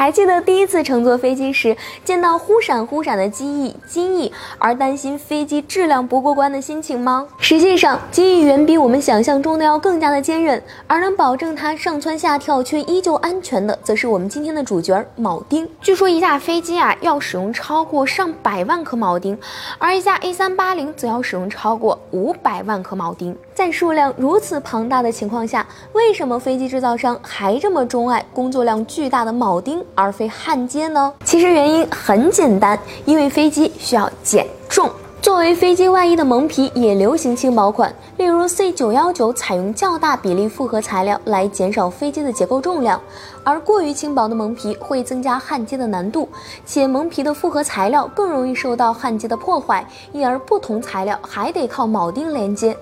[0.00, 1.76] 还记得第一次乘坐飞机时，
[2.06, 7.26] 见到忽闪忽闪的机翼、机翼，而担心飞机质量不过关的心情吗？
[7.36, 15.68] 实际上，机翼远比我们想象中的要更加的坚韧，而能保证它上蹿下跳却依旧安全的，则是我们今天的主角铆钉。
[15.82, 19.38] 据说一架飞机啊要使用超过上百万颗铆钉，
[19.76, 23.36] 而一架 A380 则要使用超过五百万颗铆钉。
[23.52, 31.12] 在数量如此庞大的情况下，为什么飞机制造商还这么钟爱工作量巨大的铆钉而非焊接呢？
[31.24, 34.90] 其实原因很简单，因为飞机需要减重。
[35.22, 42.98] 作为飞机外衣的蒙皮也流行轻薄款，例如 C919 采用较大比例复合材料来减少飞机的结构重量，
[43.44, 46.26] 而过于轻薄的蒙皮会增加焊接的难度，
[46.64, 52.74] 且蒙皮的复合材料更容易受到焊接的破坏，因而不同材料还得靠铆钉连接。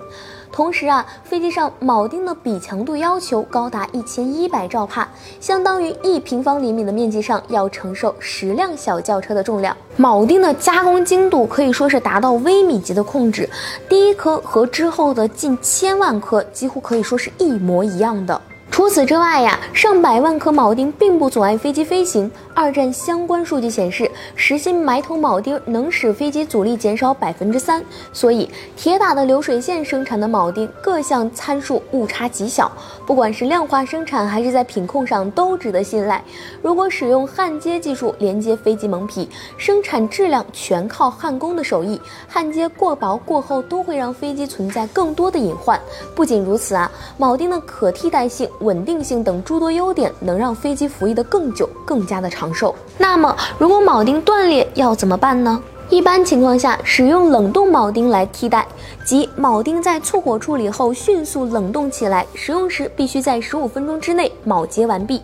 [0.50, 5.08] 同时啊，飞机上铆钉的比强度要求高达一千一百兆帕，
[5.40, 9.76] 相当于一平方厘米的面积上要承受十辆小轿车的重量。
[9.98, 13.48] 铆钉的加工精度可以说是达到微米级的控制，
[13.88, 18.40] 第一颗和之后的近千万颗几乎可以说是一模一样的。
[18.78, 22.30] 除此之外呀，上百万颗铆钉并不阻碍飞机飞行。
[22.54, 27.84] 二战相关数据显示，实心埋头铆钉能使飞机阻力减少百分之三。
[28.12, 32.70] 所以，铁打的流水线生产的铆钉各项参数误差极小，
[33.04, 36.22] 不管是量化生产还是在品控上都值得信赖。
[36.62, 42.00] 如果使用焊接技术连接飞机蒙皮，生产质量全靠焊工的手艺。
[42.28, 45.80] 焊接过薄过厚都会让飞机存在更多的隐患。
[46.14, 48.48] 不仅如此啊，铆钉的可替代性。
[48.68, 52.74] 稳定性等诸多优点，能让飞机服役的更久，更加的长寿。
[52.98, 55.58] 那么，如果铆钉断裂要怎么办呢？
[55.88, 58.68] 一般情况下，使用冷冻铆钉来替代，
[59.06, 65.22] 即铆钉在淬火处理后迅速冷冻起来，使用时必须在十五分钟之内铆接完毕。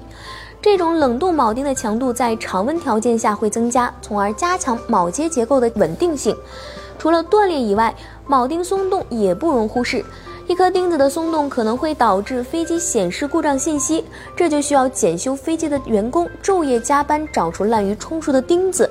[0.63, 6.35] 这种冷冻铆钉的强度在常温条件下会增加，从而加强铆接结构的稳定性。
[6.99, 7.95] 除了断裂以外，
[8.27, 10.03] 铆钉松动也不容忽视。
[10.47, 14.05] 一颗钉子的松动可能会导致飞机显示故障信息，
[14.37, 18.89] 这就需要检修飞机的员工昼夜加班找出滥竽充数的钉子。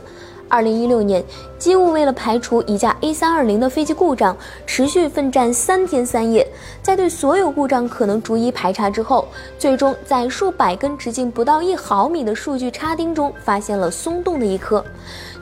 [0.49, 1.23] 二零一六年，
[1.59, 6.47] 机务为了排除一架 A 三二零的飞机故障，持续奋战三天三夜，
[6.81, 9.27] 在对所有故障可能逐一排查之后，
[9.59, 14.83] 最终在数百根直径不到一毫米的数据插钉中发现了松动的一颗。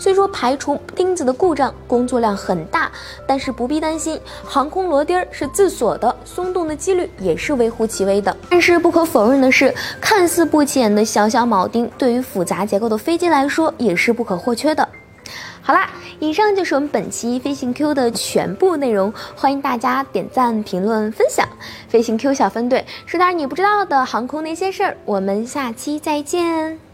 [0.01, 2.91] 虽说排除钉子的故障工作量很大，
[3.27, 8.35] 但是不必担心，航空螺钉是自锁的，松动的几率也是微乎其微的。
[8.49, 14.89] 但是不可否认的是，看似不起眼的小小铆钉，对于复杂结构的飞机来说也是不可或缺的。
[15.61, 15.87] 好啦，
[16.19, 21.47] 以上就是我们本期飞行 Q 的全部内容，欢迎大家点赞、评论、分享。
[21.87, 26.90] 飞行 Q 小分队说点你不知道的航空那些事儿，我们下期再见。